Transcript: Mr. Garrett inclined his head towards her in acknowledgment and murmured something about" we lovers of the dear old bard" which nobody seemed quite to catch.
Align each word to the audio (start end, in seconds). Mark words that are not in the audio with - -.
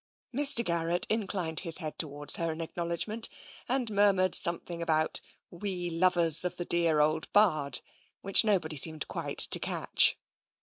Mr. 0.35 0.65
Garrett 0.65 1.05
inclined 1.11 1.59
his 1.59 1.77
head 1.77 1.95
towards 1.99 2.37
her 2.37 2.51
in 2.51 2.59
acknowledgment 2.59 3.29
and 3.69 3.91
murmured 3.91 4.33
something 4.33 4.81
about" 4.81 5.21
we 5.51 5.91
lovers 5.91 6.43
of 6.43 6.55
the 6.55 6.65
dear 6.65 6.99
old 6.99 7.31
bard" 7.33 7.81
which 8.23 8.43
nobody 8.43 8.75
seemed 8.77 9.07
quite 9.07 9.37
to 9.37 9.59
catch. 9.59 10.17